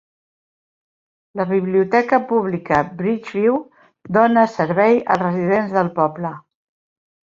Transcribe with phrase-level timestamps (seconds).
[1.41, 3.59] La Biblioteca pública Bridgeview
[4.17, 6.33] dóna servei als residents del poble.